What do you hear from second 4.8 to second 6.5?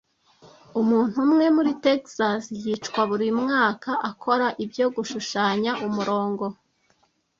gushushanya umurongo